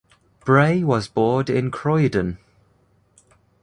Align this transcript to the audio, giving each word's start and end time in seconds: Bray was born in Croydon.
Bray 0.43 0.83
was 0.83 1.07
born 1.07 1.45
in 1.49 1.69
Croydon. 1.69 2.39